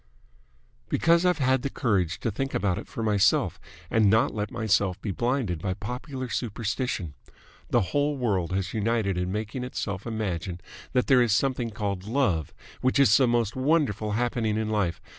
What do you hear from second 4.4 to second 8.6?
myself be blinded by popular superstition. The whole world